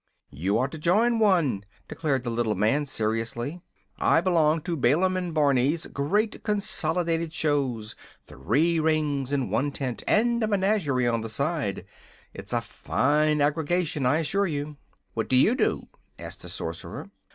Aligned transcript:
"You 0.31 0.57
ought 0.57 0.71
to 0.71 0.79
join 0.79 1.19
one," 1.19 1.63
declared 1.87 2.23
the 2.23 2.31
little 2.31 2.55
man 2.55 2.87
seriously. 2.87 3.61
"I 3.99 4.19
belong 4.19 4.61
to 4.61 4.75
Bailum 4.75 5.31
& 5.33 5.33
Barney's 5.35 5.85
Great 5.85 6.41
Consolidated 6.41 7.31
Shows 7.31 7.95
three 8.25 8.79
rings 8.79 9.31
in 9.31 9.51
one 9.51 9.71
tent 9.71 10.03
and 10.07 10.41
a 10.41 10.47
menagerie 10.47 11.07
on 11.07 11.21
the 11.21 11.29
side. 11.29 11.85
It's 12.33 12.51
a 12.51 12.61
fine 12.61 13.41
aggregation, 13.41 14.07
I 14.07 14.17
assure 14.17 14.47
you." 14.47 14.77
"What 15.13 15.29
do 15.29 15.35
you 15.35 15.53
do?" 15.53 15.87
asked 16.17 16.41
the 16.41 16.49
Sorcerer. 16.49 17.11